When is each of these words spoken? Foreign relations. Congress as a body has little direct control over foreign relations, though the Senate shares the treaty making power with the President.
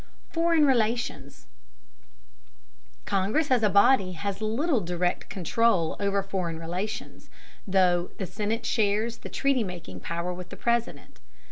Foreign 0.31 0.65
relations. 0.65 1.45
Congress 3.05 3.51
as 3.51 3.61
a 3.61 3.69
body 3.69 4.13
has 4.13 4.41
little 4.41 4.81
direct 4.81 5.29
control 5.29 5.95
over 5.99 6.23
foreign 6.23 6.57
relations, 6.57 7.29
though 7.67 8.09
the 8.17 8.25
Senate 8.25 8.65
shares 8.65 9.19
the 9.19 9.29
treaty 9.29 9.63
making 9.63 9.99
power 9.99 10.33
with 10.33 10.49
the 10.49 10.57
President. 10.57 11.19